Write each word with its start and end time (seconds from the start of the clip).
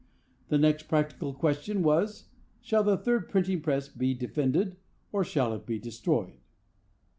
The 0.47 0.57
next 0.57 0.87
practical 0.87 1.31
question 1.31 1.83
was, 1.83 2.29
Shall 2.59 2.83
the 2.83 2.97
third 2.97 3.29
printing 3.29 3.61
press 3.61 3.87
be 3.87 4.15
defended, 4.15 4.77
or 5.11 5.23
shall 5.23 5.51
it 5.51 5.57
also 5.57 5.65
be 5.65 5.77
destroyed? 5.77 6.39